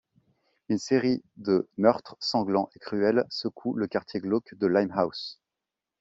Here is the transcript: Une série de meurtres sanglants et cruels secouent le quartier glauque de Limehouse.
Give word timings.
Une 0.69 0.79
série 0.79 1.21
de 1.37 1.67
meurtres 1.77 2.15
sanglants 2.19 2.71
et 2.75 2.79
cruels 2.79 3.23
secouent 3.29 3.75
le 3.75 3.85
quartier 3.85 4.19
glauque 4.19 4.55
de 4.55 4.65
Limehouse. 4.65 5.39